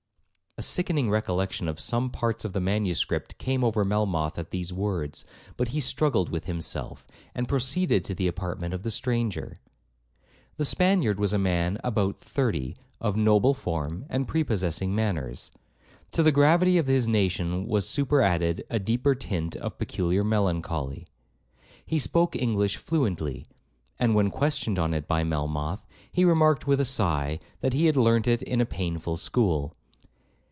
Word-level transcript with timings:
A 0.57 0.61
sickening 0.63 1.09
recollection 1.09 1.69
of 1.69 1.79
some 1.79 2.09
parts 2.09 2.43
of 2.43 2.51
the 2.51 2.59
manuscript 2.59 3.37
came 3.37 3.63
over 3.63 3.85
Melmoth 3.85 4.37
at 4.37 4.51
these 4.51 4.73
words, 4.73 5.23
but 5.55 5.69
he 5.69 5.79
struggled 5.79 6.29
with 6.29 6.43
himself, 6.45 7.07
and 7.33 7.47
proceeded 7.47 8.03
to 8.03 8.13
the 8.13 8.27
apartment 8.27 8.73
of 8.73 8.83
the 8.83 8.91
stranger. 8.91 9.59
The 10.57 10.65
Spaniard 10.65 11.21
was 11.21 11.31
a 11.31 11.39
man 11.39 11.79
about 11.85 12.19
thirty, 12.19 12.75
of 12.99 13.15
a 13.15 13.19
noble 13.19 13.53
form 13.53 14.05
and 14.09 14.27
prepossessing 14.27 14.93
manners. 14.93 15.51
To 16.11 16.21
the 16.21 16.33
gravity 16.33 16.77
of 16.77 16.85
his 16.87 17.07
nation 17.07 17.65
was 17.65 17.87
super 17.87 18.21
added 18.21 18.65
a 18.69 18.77
deeper 18.77 19.15
tint 19.15 19.55
of 19.55 19.79
peculiar 19.79 20.25
melancholy. 20.25 21.07
He 21.85 21.97
spoke 21.97 22.35
English 22.35 22.75
fluently; 22.75 23.45
and 23.97 24.13
when 24.15 24.29
questioned 24.29 24.77
on 24.77 24.93
it 24.93 25.07
by 25.07 25.23
Melmoth, 25.23 25.87
he 26.11 26.25
remarked 26.25 26.67
with 26.67 26.81
a 26.81 26.85
sigh, 26.85 27.39
that 27.61 27.71
he 27.73 27.85
had 27.85 27.95
learnt 27.95 28.27
it 28.27 28.41
in 28.43 28.59
a 28.59 28.65
painful 28.65 29.15
school. 29.15 29.75